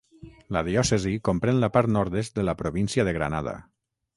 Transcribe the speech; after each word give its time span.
La 0.55 0.63
diòcesi 0.67 1.11
comprèn 1.29 1.61
la 1.65 1.69
part 1.75 1.93
nord-est 1.99 2.41
de 2.41 2.49
la 2.49 2.57
província 2.63 3.07
de 3.11 3.17
Granada. 3.19 3.55